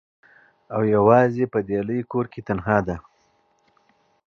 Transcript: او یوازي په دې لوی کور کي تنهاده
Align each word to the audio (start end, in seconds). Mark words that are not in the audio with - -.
او 0.73 0.81
یوازي 0.95 1.45
په 1.53 1.59
دې 1.67 1.79
لوی 1.87 2.01
کور 2.11 2.25
کي 2.33 2.41
تنهاده 2.47 2.95